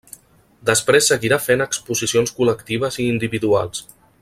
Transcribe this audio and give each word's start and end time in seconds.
Després 0.69 1.09
seguirà 1.11 1.39
fent 1.43 1.63
exposicions 1.65 2.35
col·lectives 2.39 2.99
i 3.05 3.07
individuals. 3.13 3.87